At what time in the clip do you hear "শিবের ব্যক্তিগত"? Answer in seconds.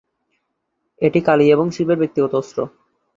1.71-2.33